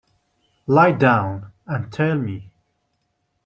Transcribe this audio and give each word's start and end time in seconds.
Lie 0.65 0.93
down, 0.93 1.51
and 1.67 1.93
tell 1.93 2.17
me. 2.17 2.49